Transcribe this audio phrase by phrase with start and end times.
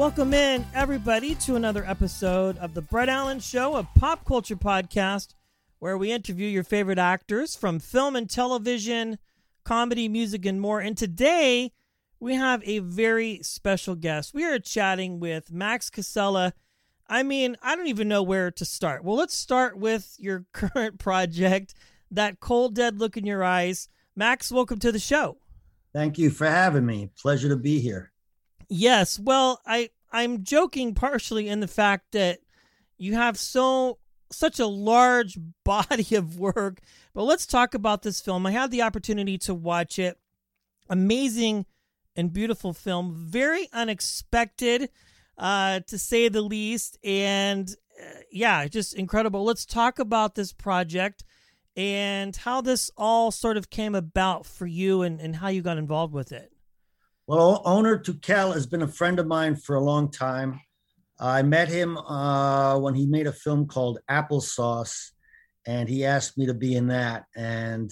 [0.00, 5.34] Welcome in, everybody, to another episode of The Brett Allan Show, a pop culture podcast
[5.78, 9.18] where we interview your favorite actors from film and television,
[9.62, 10.80] comedy, music, and more.
[10.80, 11.72] And today,
[12.18, 14.32] we have a very special guest.
[14.32, 16.54] We are chatting with Max Casella.
[17.06, 19.04] I mean, I don't even know where to start.
[19.04, 21.74] Well, let's start with your current project,
[22.10, 23.90] that cold, dead look in your eyes.
[24.16, 25.36] Max, welcome to the show.
[25.92, 27.10] Thank you for having me.
[27.18, 28.12] Pleasure to be here.
[28.70, 29.18] Yes.
[29.18, 32.38] Well, I I'm joking partially in the fact that
[32.96, 33.98] you have so
[34.30, 36.80] such a large body of work.
[37.12, 38.46] But let's talk about this film.
[38.46, 40.18] I had the opportunity to watch it.
[40.88, 41.66] Amazing
[42.16, 43.14] and beautiful film.
[43.14, 44.90] Very unexpected,
[45.36, 46.98] uh, to say the least.
[47.02, 47.68] And
[48.00, 49.44] uh, yeah, just incredible.
[49.44, 51.24] Let's talk about this project
[51.76, 55.78] and how this all sort of came about for you and, and how you got
[55.78, 56.52] involved with it.
[57.30, 60.60] Well, Onur Tukel has been a friend of mine for a long time.
[61.20, 65.12] I met him uh, when he made a film called Applesauce,
[65.64, 67.26] and he asked me to be in that.
[67.36, 67.88] And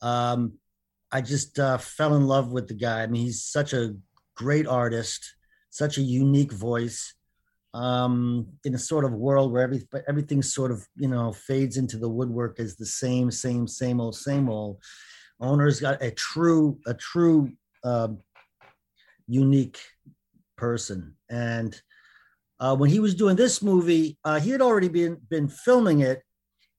[0.00, 0.54] um,
[1.12, 3.02] I just uh, fell in love with the guy.
[3.02, 3.94] I mean, he's such a
[4.34, 5.30] great artist,
[5.68, 7.12] such a unique voice.
[7.74, 11.98] Um, in a sort of world where every, everything sort of you know fades into
[11.98, 14.78] the woodwork as the same, same, same old, same old.
[15.38, 17.52] Onur's got a true, a true
[17.84, 18.08] uh,
[19.28, 19.78] unique
[20.56, 21.14] person.
[21.30, 21.80] And
[22.58, 26.22] uh, when he was doing this movie, uh, he had already been been filming it,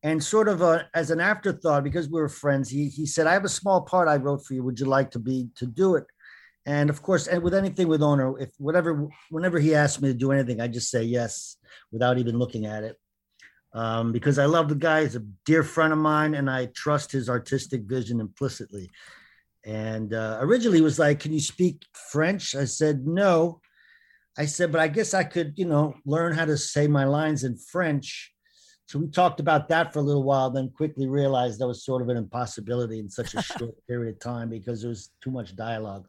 [0.03, 3.33] and sort of uh, as an afterthought, because we were friends, he he said, "I
[3.33, 4.63] have a small part I wrote for you.
[4.63, 6.05] Would you like to be to do it?"
[6.65, 10.13] And of course, and with anything with Onur, if whatever, whenever he asked me to
[10.13, 11.55] do anything, I just say yes
[11.91, 12.97] without even looking at it,
[13.73, 15.03] um, because I love the guy.
[15.03, 18.91] He's a dear friend of mine, and I trust his artistic vision implicitly.
[19.65, 23.61] And uh, originally, was like, "Can you speak French?" I said, "No."
[24.37, 27.43] I said, "But I guess I could, you know, learn how to say my lines
[27.43, 28.33] in French."
[28.89, 32.01] So we talked about that for a little while, then quickly realized that was sort
[32.01, 35.55] of an impossibility in such a short period of time because there was too much
[35.55, 36.07] dialogue.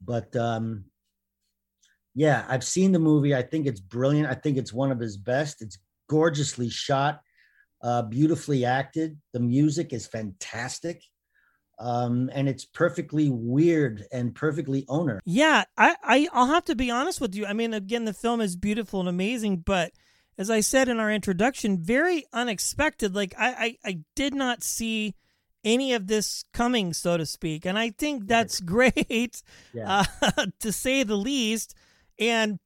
[0.00, 0.86] But um,
[2.14, 3.34] yeah, I've seen the movie.
[3.34, 4.28] I think it's brilliant.
[4.28, 5.60] I think it's one of his best.
[5.60, 7.20] It's gorgeously shot,
[7.82, 9.18] uh, beautifully acted.
[9.32, 11.02] The music is fantastic.
[11.80, 15.18] Um, and it's perfectly weird and perfectly Onur.
[15.24, 17.46] Yeah, I, I I'll have to be honest with you.
[17.46, 19.92] I mean, again, the film is beautiful and amazing, but
[20.36, 23.14] as I said in our introduction, very unexpected.
[23.14, 23.48] Like I,
[23.84, 25.14] I, I did not see
[25.64, 29.42] any of this coming, so to speak, and I think that's great,
[29.72, 30.04] Yeah.
[30.36, 31.74] uh, to say the least.
[32.18, 32.58] And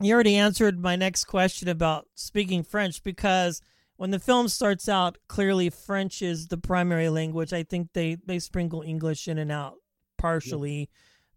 [0.00, 3.62] you already answered my next question about speaking French because
[4.02, 7.52] when the film starts out, clearly French is the primary language.
[7.52, 9.74] I think they they sprinkle English in and out
[10.18, 10.90] partially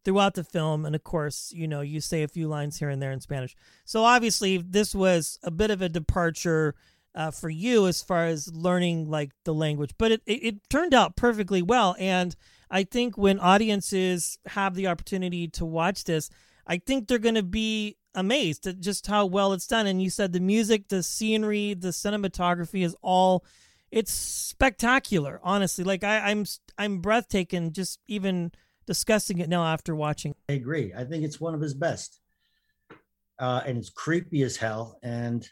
[0.03, 2.99] throughout the film, and of course, you know, you say a few lines here and
[2.99, 3.55] there in Spanish.
[3.83, 6.73] So obviously, this was a bit of a departure.
[7.13, 10.93] Uh, for you as far as learning like the language but it, it, it turned
[10.93, 12.35] out perfectly well and
[12.69, 16.29] i think when audiences have the opportunity to watch this
[16.67, 20.09] i think they're going to be amazed at just how well it's done and you
[20.09, 23.43] said the music the scenery the cinematography is all
[23.91, 26.45] it's spectacular honestly like I, i'm
[26.77, 28.51] i'm breathtaking just even
[28.85, 30.93] discussing it now after watching I agree.
[30.95, 32.19] I think it's one of his best.
[33.39, 34.97] Uh, and it's creepy as hell.
[35.03, 35.47] And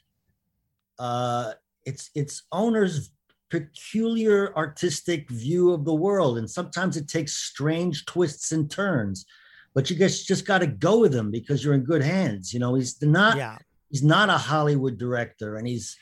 [0.99, 1.53] uh,
[1.85, 3.11] it's it's Onur's
[3.49, 6.37] peculiar artistic view of the world.
[6.37, 9.25] And sometimes it takes strange twists and turns.
[9.73, 12.53] But you guys just got to go with him because you're in good hands.
[12.53, 13.57] You know, he's not yeah
[13.89, 15.95] he's not a Hollywood director, and he's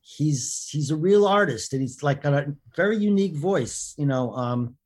[0.00, 3.94] he's he's a real artist, and he's like got a very unique voice.
[3.96, 4.76] You know, um,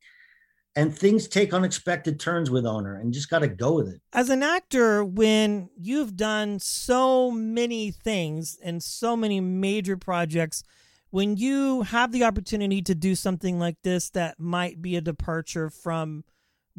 [0.76, 4.00] and things take unexpected turns with Onur, and you just got to go with it.
[4.12, 10.62] as an actor when you've done so many things and so many major projects
[11.10, 15.68] when you have the opportunity to do something like this that might be a departure
[15.68, 16.22] from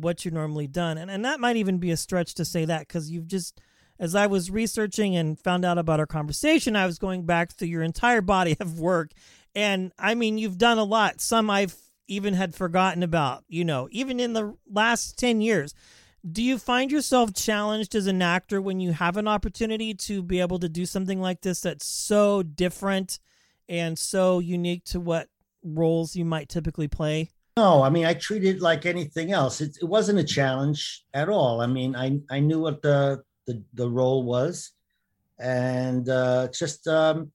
[0.01, 2.87] what you've normally done and, and that might even be a stretch to say that
[2.87, 3.61] because you've just
[4.01, 7.67] as I was researching and found out about our conversation, I was going back through
[7.67, 9.11] your entire body of work.
[9.53, 11.21] And I mean, you've done a lot.
[11.21, 11.75] Some I've
[12.07, 15.75] even had forgotten about, you know, even in the last 10 years.
[16.29, 20.39] Do you find yourself challenged as an actor when you have an opportunity to be
[20.39, 23.19] able to do something like this that's so different
[23.69, 25.29] and so unique to what
[25.63, 27.29] roles you might typically play?
[27.57, 29.61] No, I mean I treat it like anything else.
[29.61, 31.61] It, it wasn't a challenge at all.
[31.61, 34.71] I mean, I I knew what the the, the role was,
[35.39, 37.31] and uh, just um,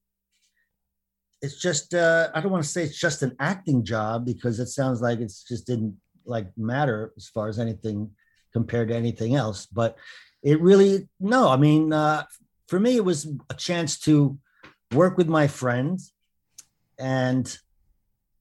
[1.42, 4.68] it's just uh, I don't want to say it's just an acting job because it
[4.68, 8.10] sounds like it's just didn't like matter as far as anything
[8.52, 9.66] compared to anything else.
[9.66, 9.96] But
[10.42, 11.48] it really no.
[11.48, 12.24] I mean, uh,
[12.68, 14.38] for me, it was a chance to
[14.92, 16.12] work with my friends,
[16.98, 17.46] and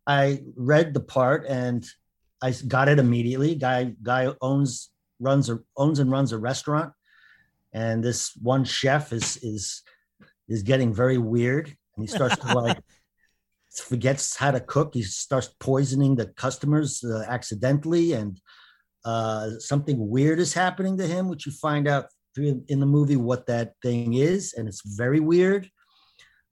[0.07, 1.85] I read the part and
[2.41, 3.55] I got it immediately.
[3.55, 6.93] Guy guy owns runs a, owns and runs a restaurant,
[7.73, 9.81] and this one chef is is
[10.47, 12.79] is getting very weird, and he starts to like
[13.75, 14.93] forgets how to cook.
[14.93, 18.39] He starts poisoning the customers uh, accidentally, and
[19.05, 23.15] uh, something weird is happening to him, which you find out through in the movie
[23.15, 25.69] what that thing is, and it's very weird.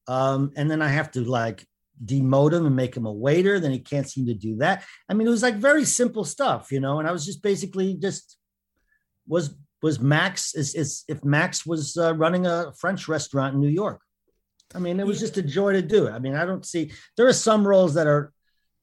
[0.07, 1.65] Um, and then I have to like
[2.03, 3.59] demote him and make him a waiter.
[3.59, 4.83] Then he can't seem to do that.
[5.09, 6.99] I mean, it was like very simple stuff, you know.
[6.99, 8.37] And I was just basically just
[9.27, 13.67] was was Max is, is if Max was uh, running a French restaurant in New
[13.67, 14.01] York.
[14.73, 16.11] I mean, it was just a joy to do it.
[16.11, 18.31] I mean, I don't see there are some roles that are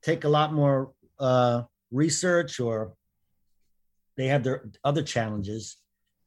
[0.02, 2.94] take a lot more uh, research or
[4.16, 5.80] they have their other challenges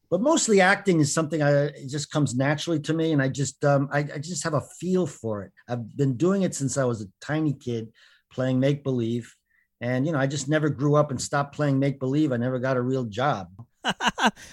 [0.10, 3.90] but mostly acting is something I just comes naturally to me, and I just um,
[3.92, 5.52] I, I just have a feel for it.
[5.68, 7.92] I've been doing it since I was a tiny kid,
[8.32, 9.36] playing make believe,
[9.82, 12.32] and you know I just never grew up and stopped playing make believe.
[12.32, 13.48] I never got a real job.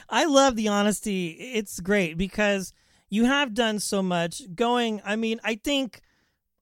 [0.08, 1.28] I love the honesty.
[1.28, 2.72] It's great because
[3.08, 4.42] you have done so much.
[4.54, 6.00] Going, I mean, I think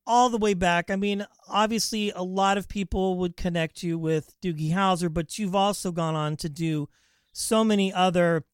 [0.08, 0.90] all the way back.
[0.90, 5.55] I mean, obviously, a lot of people would connect you with Doogie Howser, but you've
[5.55, 6.88] also gone on to do
[7.32, 8.44] so many other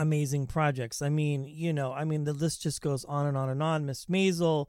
[0.00, 1.02] amazing projects.
[1.02, 3.86] I mean, you know, I mean, the list just goes on and on and on.
[3.86, 4.66] Miss Maisel,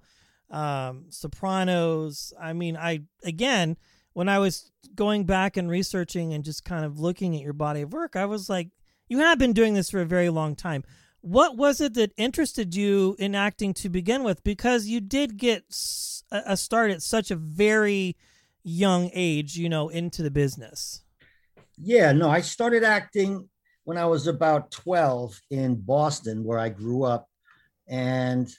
[0.49, 2.33] um, Sopranos.
[2.39, 3.77] I mean, I, again,
[4.13, 7.81] when I was going back and researching and just kind of looking at your body
[7.81, 8.69] of work, I was like,
[9.07, 10.83] you have been doing this for a very long time.
[11.21, 14.43] What was it that interested you in acting to begin with?
[14.43, 15.63] Because you did get
[16.31, 18.17] a start at such a very
[18.63, 21.03] young age, you know, into the business.
[21.77, 23.49] Yeah, no, I started acting
[23.91, 27.27] when I was about 12 in Boston, where I grew up.
[27.89, 28.49] And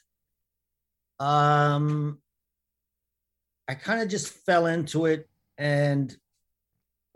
[1.19, 2.19] um,
[3.67, 5.27] I kind of just fell into it.
[5.57, 6.15] And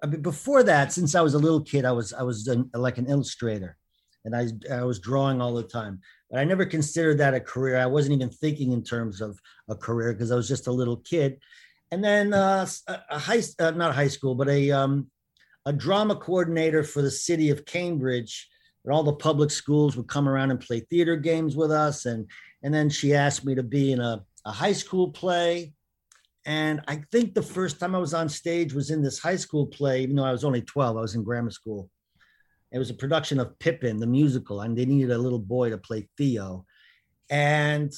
[0.03, 2.71] I mean, before that, since I was a little kid, I was I was an,
[2.73, 3.77] like an illustrator,
[4.25, 6.01] and I I was drawing all the time.
[6.31, 7.77] But I never considered that a career.
[7.77, 9.39] I wasn't even thinking in terms of
[9.69, 11.39] a career because I was just a little kid.
[11.91, 15.11] And then uh, a, high, uh, not high school, but a um,
[15.67, 18.49] a drama coordinator for the city of Cambridge.
[18.85, 22.07] And all the public schools would come around and play theater games with us.
[22.07, 22.31] And,
[22.63, 25.75] and then she asked me to be in a, a high school play.
[26.47, 29.67] And I think the first time I was on stage was in this high school
[29.67, 31.91] play, even though I was only 12, I was in grammar school.
[32.71, 35.79] It was a production of Pippin, the musical, and they needed a little boy to
[35.79, 36.65] play Theo.
[37.29, 37.93] And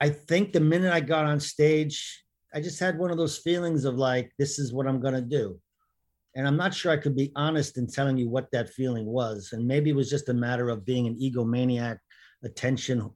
[0.00, 2.24] I think the minute I got on stage,
[2.54, 5.20] I just had one of those feelings of like, this is what I'm going to
[5.20, 5.58] do.
[6.36, 9.50] And I'm not sure I could be honest in telling you what that feeling was.
[9.52, 11.98] And maybe it was just a matter of being an egomaniac,
[12.42, 13.10] attention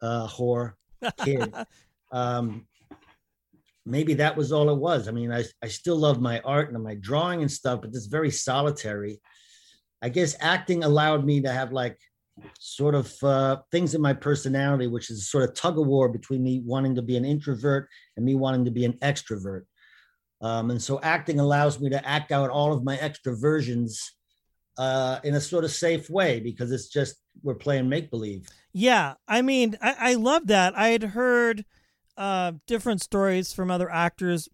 [0.00, 0.72] uh, whore
[1.18, 1.54] kid.
[2.12, 2.66] um,
[3.84, 5.08] maybe that was all it was.
[5.08, 8.06] I mean, I, I still love my art and my drawing and stuff, but it's
[8.06, 9.20] very solitary.
[10.00, 11.98] I guess acting allowed me to have like
[12.58, 16.42] sort of uh, things in my personality, which is sort of tug of war between
[16.42, 19.62] me wanting to be an introvert and me wanting to be an extrovert.
[20.42, 24.10] Um, and so acting allows me to act out all of my extroversions
[24.76, 28.48] uh, in a sort of safe way because it's just we're playing make believe.
[28.72, 30.76] Yeah, I mean, I, I love that.
[30.76, 31.64] I had heard
[32.16, 34.48] uh, different stories from other actors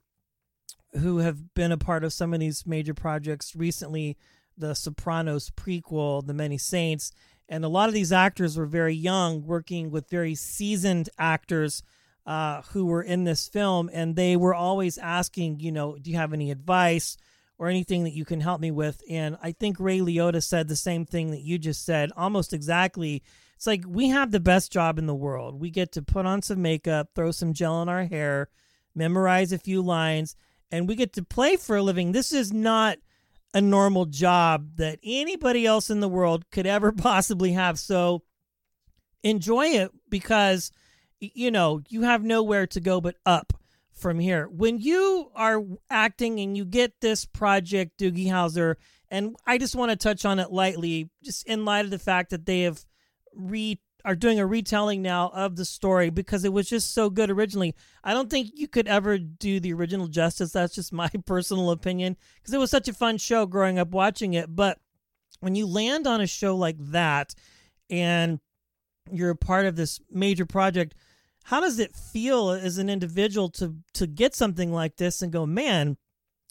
[0.92, 4.16] who have been a part of some of these major projects recently.
[4.56, 7.12] The Sopranos prequel, The Many Saints,
[7.48, 11.82] and a lot of these actors were very young, working with very seasoned actors
[12.28, 16.18] uh, who were in this film, and they were always asking, you know, do you
[16.18, 17.16] have any advice
[17.56, 19.02] or anything that you can help me with?
[19.08, 23.22] And I think Ray Liotta said the same thing that you just said, almost exactly.
[23.56, 25.58] It's like we have the best job in the world.
[25.58, 28.50] We get to put on some makeup, throw some gel in our hair,
[28.94, 30.36] memorize a few lines,
[30.70, 32.12] and we get to play for a living.
[32.12, 32.98] This is not
[33.54, 37.78] a normal job that anybody else in the world could ever possibly have.
[37.78, 38.22] So
[39.22, 40.70] enjoy it because
[41.20, 43.52] you know you have nowhere to go but up
[43.92, 44.48] from here.
[44.48, 48.76] When you are acting and you get this project, Doogie Howser,
[49.10, 52.30] and I just want to touch on it lightly, just in light of the fact
[52.30, 52.84] that they have
[53.34, 57.30] re are doing a retelling now of the story because it was just so good
[57.30, 57.74] originally.
[58.04, 60.52] I don't think you could ever do the original justice.
[60.52, 64.34] That's just my personal opinion because it was such a fun show growing up watching
[64.34, 64.54] it.
[64.54, 64.78] But
[65.40, 67.34] when you land on a show like that
[67.90, 68.40] and
[69.10, 70.94] you're a part of this major project,
[71.48, 75.46] how does it feel as an individual to to get something like this and go,
[75.46, 75.96] man,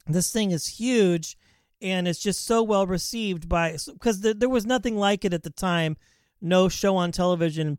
[0.08, 1.38] this thing is huge
[1.80, 5.44] and it's just so well received by because there, there was nothing like it at
[5.44, 5.98] the time
[6.42, 7.77] no show on television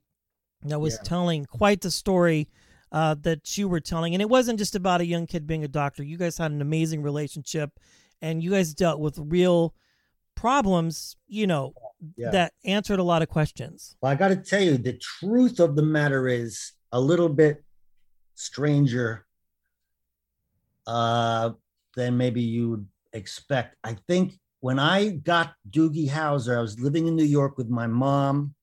[0.62, 1.02] that was yeah.
[1.02, 2.48] telling quite the story
[2.92, 4.14] uh, that you were telling.
[4.14, 6.04] And it wasn't just about a young kid being a doctor.
[6.04, 7.80] You guys had an amazing relationship
[8.22, 9.75] and you guys dealt with real
[10.37, 11.75] problems, you know,
[12.16, 12.30] yeah.
[12.30, 13.96] that answered a lot of questions.
[14.00, 17.64] Well, I got to tell you, the truth of the matter is a little bit
[18.35, 19.26] stranger
[20.87, 21.50] uh,
[21.97, 23.76] than maybe you would expect.
[23.85, 27.87] I think when I got Doogie Howser, I was living in New York with my
[27.87, 28.54] mom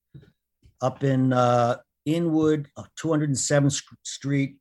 [0.80, 2.68] up in uh, Inwood,
[2.98, 4.56] 207th uh, Street.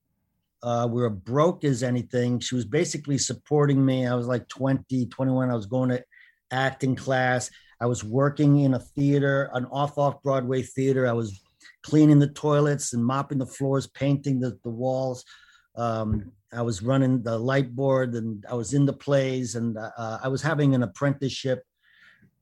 [0.64, 2.40] Uh, we were broke as anything.
[2.40, 4.08] She was basically supporting me.
[4.08, 5.52] I was like 20, 21.
[5.52, 6.04] I was going to
[6.52, 7.52] acting class.
[7.80, 11.08] I was working in a theater, an off off Broadway theater.
[11.08, 11.42] I was
[11.84, 15.24] cleaning the toilets and mopping the floors, painting the, the walls.
[15.76, 20.20] Um, I was running the light board and I was in the plays and uh,
[20.24, 21.64] I was having an apprenticeship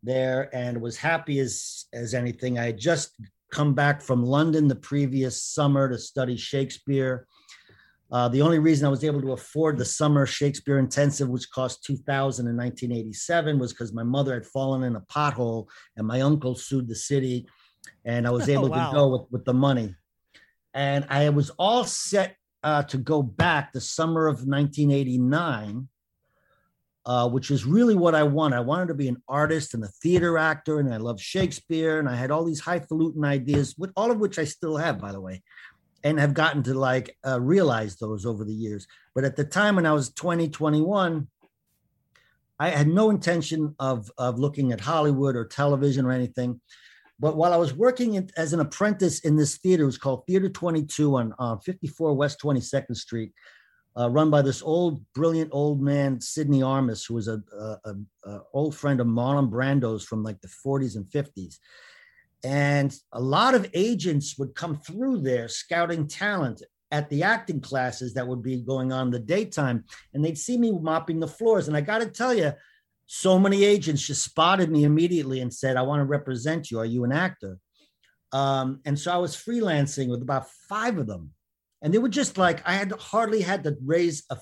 [0.03, 2.59] there and was happy as as anything.
[2.59, 3.15] I had just
[3.51, 7.27] come back from London the previous summer to study Shakespeare.
[8.11, 11.83] Uh, the only reason I was able to afford the summer Shakespeare intensive, which cost
[11.83, 16.53] 2000 in 1987, was because my mother had fallen in a pothole and my uncle
[16.53, 17.47] sued the city
[18.05, 18.89] and I was able oh, wow.
[18.89, 19.95] to go with, with the money.
[20.73, 25.87] And I was all set uh, to go back the summer of 1989,
[27.05, 28.55] uh, which is really what I wanted.
[28.55, 32.07] I wanted to be an artist and a theater actor, and I love Shakespeare, and
[32.07, 35.21] I had all these highfalutin ideas, with all of which I still have, by the
[35.21, 35.43] way,
[36.03, 38.87] and have gotten to like uh, realize those over the years.
[39.13, 41.27] But at the time when I was 20, 21,
[42.59, 46.61] I had no intention of of looking at Hollywood or television or anything.
[47.19, 50.25] But while I was working in, as an apprentice in this theater, it was called
[50.27, 53.31] Theater 22 on uh, 54 West 22nd Street,
[53.97, 58.39] uh, run by this old, brilliant old man, Sidney Armus, who was a, a, a,
[58.53, 61.57] old friend of Marlon Brando's from like the 40s and 50s.
[62.43, 68.13] And a lot of agents would come through there scouting talent at the acting classes
[68.13, 69.85] that would be going on in the daytime.
[70.13, 71.67] And they'd see me mopping the floors.
[71.67, 72.53] And I got to tell you,
[73.05, 76.79] so many agents just spotted me immediately and said, I want to represent you.
[76.79, 77.59] Are you an actor?
[78.31, 81.31] Um, and so I was freelancing with about five of them.
[81.81, 84.37] And they were just like, I had hardly had to raise a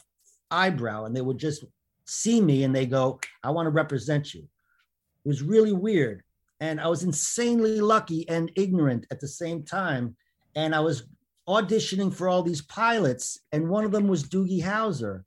[0.52, 1.66] eyebrow and they would just
[2.06, 4.42] see me and they go, I want to represent you.
[4.42, 6.24] It was really weird.
[6.60, 10.16] And I was insanely lucky and ignorant at the same time.
[10.56, 11.04] And I was
[11.48, 15.24] auditioning for all these pilots, and one of them was Doogie Howser.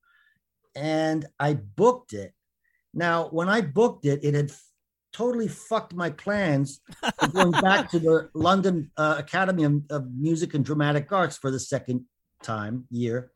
[0.76, 2.32] And I booked it
[2.94, 4.52] now, when I booked it, it had
[5.12, 6.80] totally fucked my plans
[7.18, 11.50] of going back to the London uh, Academy of, of, Music and Dramatic Arts for
[11.50, 12.04] the second
[12.42, 13.30] time year,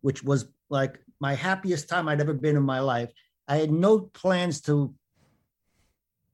[0.00, 3.10] which was like my happiest time I'd ever been in my life.
[3.46, 4.94] I had no plans to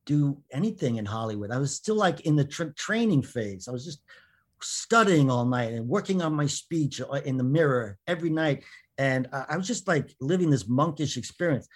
[0.05, 1.51] do anything in Hollywood.
[1.51, 3.69] I was still like in the tra- training phase.
[3.69, 4.01] I was just
[4.63, 8.65] studying all night and working on my speech uh, in the mirror every night.
[8.99, 11.69] And I was just like living this monkish experience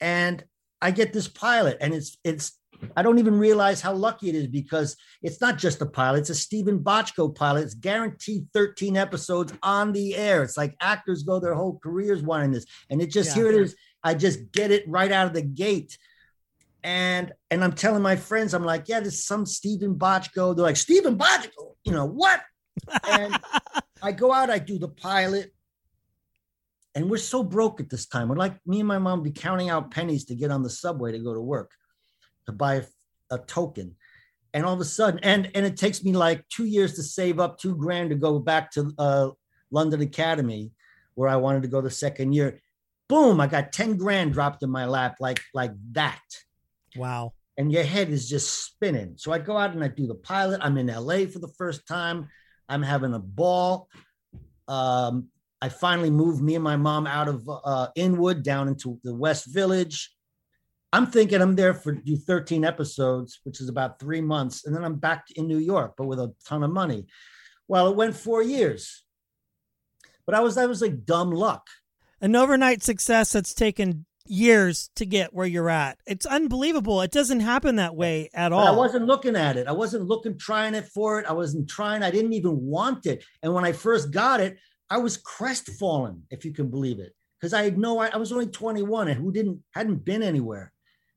[0.00, 0.44] and
[0.80, 2.58] I get this pilot, and it's it's
[2.96, 6.30] I don't even realize how lucky it is because it's not just a pilot; it's
[6.30, 7.64] a Steven Bochco pilot.
[7.64, 10.42] It's guaranteed 13 episodes on the air.
[10.42, 13.34] It's like actors go their whole careers wanting this, and it just yeah.
[13.34, 13.76] here it is.
[14.02, 15.96] I just get it right out of the gate.
[16.82, 20.54] And and I'm telling my friends, I'm like, yeah, there's some Steven Bochco.
[20.54, 22.42] They're like, Steven Bochco, you know what?
[23.08, 23.34] And
[24.02, 25.53] I go out, I do the pilot,
[26.94, 28.28] and we're so broke at this time.
[28.28, 31.12] We're like me and my mom be counting out pennies to get on the subway
[31.12, 31.72] to go to work,
[32.46, 32.84] to buy a,
[33.30, 33.96] a token.
[34.52, 37.40] And all of a sudden, and and it takes me like two years to save
[37.40, 39.30] up two grand to go back to uh,
[39.72, 40.70] London Academy,
[41.14, 42.60] where I wanted to go the second year.
[43.08, 43.40] Boom!
[43.40, 46.22] I got ten grand dropped in my lap like like that.
[46.94, 47.32] Wow!
[47.58, 49.14] And your head is just spinning.
[49.16, 50.60] So I go out and I do the pilot.
[50.62, 52.28] I'm in LA for the first time.
[52.68, 53.88] I'm having a ball.
[54.68, 55.30] Um,
[55.64, 59.46] I finally moved me and my mom out of uh, Inwood down into the West
[59.46, 60.14] Village.
[60.92, 64.84] I'm thinking I'm there for do 13 episodes, which is about three months, and then
[64.84, 67.06] I'm back in New York, but with a ton of money.
[67.66, 69.04] Well, it went four years,
[70.26, 71.66] but I was that was like dumb luck.
[72.20, 75.96] An overnight success that's taken years to get where you're at.
[76.06, 77.00] It's unbelievable.
[77.00, 78.68] It doesn't happen that way at But all.
[78.68, 79.66] I wasn't looking at it.
[79.66, 81.26] I wasn't looking, trying it for it.
[81.26, 82.02] I wasn't trying.
[82.02, 83.24] I didn't even want it.
[83.42, 84.58] And when I first got it,
[84.90, 87.98] I was crestfallen, if you can believe it, because I had no.
[87.98, 90.72] I was only 21 and who didn't hadn't been anywhere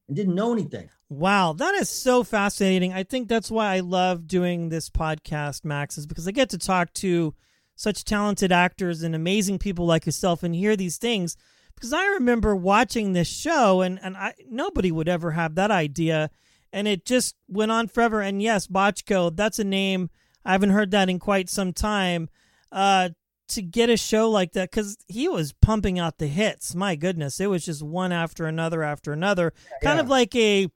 [0.08, 0.90] and didn't know anything.
[1.10, 2.94] Wow, that is so fascinating.
[2.94, 6.58] I think that's why I love doing this podcast, Max, is because I get to
[6.58, 7.34] talk to
[7.76, 11.38] such talented actors and amazing people like yourself and hear these things.
[11.76, 16.32] Because I remember watching this show and, and I nobody would ever have that idea.
[16.74, 18.20] And it just went on forever.
[18.20, 20.10] And yes, Bochco, that's a name.
[20.44, 22.30] I haven't heard that in quite some time.
[22.72, 23.10] Uh,
[23.50, 26.76] to get a show like that, because he was pumping out the hits.
[26.76, 29.54] My goodness, it was just one after another after another.
[29.82, 30.68] Kind of like a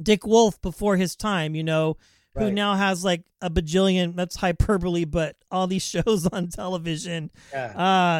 [0.00, 1.96] Dick Wolf before his time, you know,
[2.36, 7.66] who now has like a bajillion, that's hyperbole, but all these shows on television, Yeah.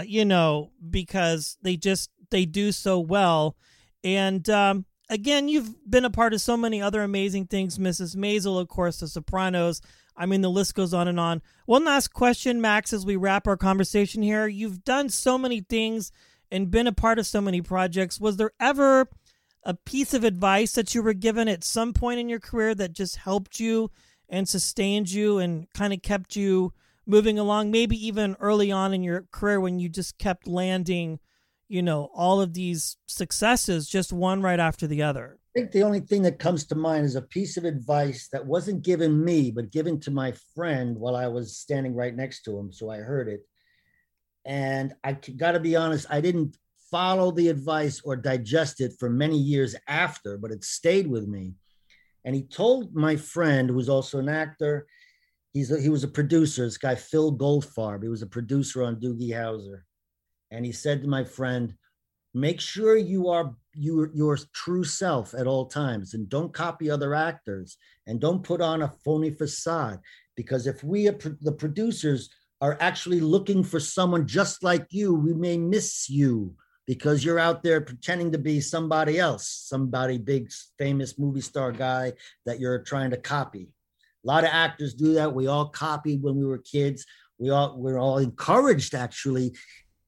[0.01, 3.57] uh, you know, because they just, they do so well.
[4.05, 8.15] And, um, again, you've been a part of so many other amazing things, Mrs.
[8.17, 9.81] Maisel, of course, The Sopranos.
[10.17, 11.43] I mean, the list goes on and on.
[11.67, 14.47] One last question, Max, as we wrap our conversation here.
[14.47, 16.13] You've done so many things
[16.51, 18.21] and been a part of so many projects.
[18.21, 19.09] Was there ever
[19.65, 22.93] a piece of advice that you were given at some point in your career that
[22.93, 23.91] just helped you
[24.29, 26.73] and sustained you and kind of kept you
[27.07, 27.71] moving along?
[27.71, 31.21] Maybe even early on in your career when you just kept landing,
[31.73, 35.39] you know, all of these successes, just one right after the other.
[35.57, 38.45] I think the only thing that comes to mind is a piece of advice that
[38.45, 42.59] wasn't given me, but given to my friend while I was standing right next to
[42.59, 42.73] him.
[42.73, 43.41] So I heard it.
[44.45, 46.59] And I got to be honest, I didn't
[46.91, 51.55] follow the advice or digest it for many years after, but it stayed with me.
[52.27, 54.87] And he told my friend, who was also an actor,
[55.55, 58.03] he's a, he was a producer, this guy, Phil Goldfarb.
[58.03, 59.85] He was a producer on Doogie Howser.
[60.53, 61.75] And he said to my friend,
[62.35, 67.15] make sure you are you, your true self at all times and don't copy other
[67.15, 69.99] actors and don't put on a phony facade
[70.37, 75.35] because if we uh, the producers are actually looking for someone just like you we
[75.35, 76.55] may miss you
[76.87, 82.13] because you're out there pretending to be somebody else somebody big famous movie star guy
[82.47, 83.69] that you're trying to copy.
[84.25, 85.35] A lot of actors do that.
[85.35, 87.05] We all copied when we were kids.
[87.39, 89.57] We all we're all encouraged actually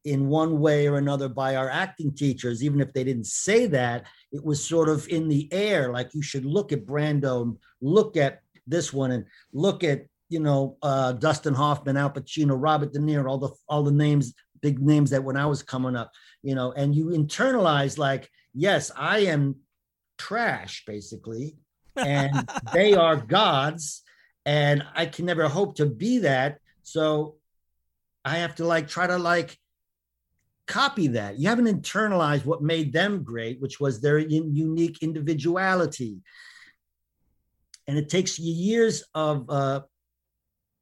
[0.04, 4.06] in one way or another by our acting teachers, even if they didn't say that,
[4.32, 5.92] it was sort of in the air.
[5.92, 10.40] Like you should look at Brando, and look at this one, and look at you
[10.40, 14.80] know uh, Dustin Hoffman, Al Pacino, Robert De Niro, all the all the names, big
[14.80, 16.10] names that when I was coming up,
[16.42, 19.56] you know, and you internalize like, yes, I am
[20.18, 21.56] trash basically,
[21.96, 24.02] and they are gods,
[24.44, 26.58] and I can never hope to be that.
[26.82, 27.36] So
[28.22, 29.58] I have to like try to like
[30.66, 31.38] copy that.
[31.38, 36.20] You haven't internalized what made them great, which was their unique individuality.
[37.86, 39.80] And it takes you years of uh,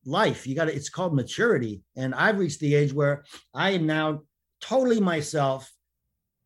[0.04, 0.46] life.
[0.46, 1.82] You got it's called maturity.
[1.96, 4.22] And I've reached the age where I am now
[4.60, 5.70] totally myself.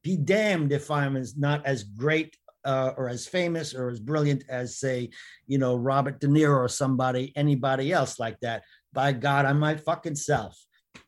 [0.03, 4.45] Be damned if I'm as not as great uh, or as famous or as brilliant
[4.49, 5.11] as, say,
[5.47, 8.63] you know, Robert De Niro or somebody, anybody else like that.
[8.93, 10.59] By God, I'm my fucking self.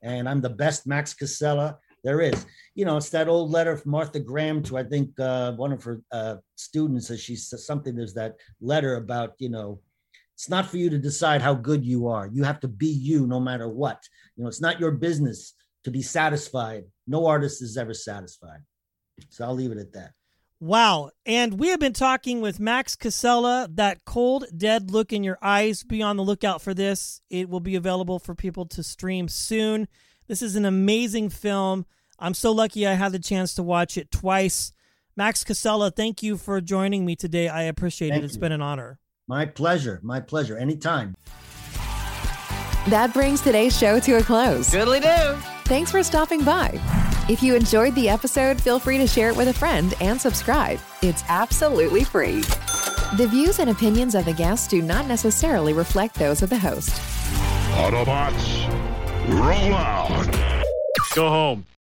[0.02, 2.46] And I'm the best Max Casella there is.
[2.74, 5.82] You know, it's that old letter from Martha Graham to I think uh, one of
[5.84, 7.94] her uh, students, as she says something.
[7.94, 9.80] There's that letter about you know,
[10.34, 12.28] it's not for you to decide how good you are.
[12.32, 14.02] You have to be you no matter what.
[14.36, 16.84] You know, it's not your business to be satisfied.
[17.06, 18.60] No artist is ever satisfied.
[19.30, 20.12] So I'll leave it at that.
[20.60, 21.10] Wow.
[21.24, 25.84] And we have been talking with Max Casella, that cold, dead look in your eyes.
[25.84, 27.20] Be on the lookout for this.
[27.30, 29.86] It will be available for people to stream soon.
[30.28, 31.86] This is an amazing film.
[32.18, 34.72] I'm so lucky I had the chance to watch it twice.
[35.16, 37.48] Max Casella, thank you for joining me today.
[37.48, 38.26] I appreciate Thank it.
[38.26, 38.40] It's you.
[38.40, 39.00] been an honor.
[39.26, 40.00] My pleasure.
[40.02, 40.56] My pleasure.
[40.56, 41.14] Anytime.
[42.88, 44.70] That brings today's show to a close.
[44.70, 45.34] Goodly do.
[45.64, 46.78] Thanks for stopping by.
[47.28, 50.78] If you enjoyed the episode, feel free to share it with a friend and subscribe.
[51.02, 52.40] It's absolutely free.
[53.16, 56.90] The views and opinions of the guests do not necessarily reflect those of the host.
[57.72, 58.87] Autobots,
[59.30, 60.64] roll out.
[61.14, 61.68] Go home.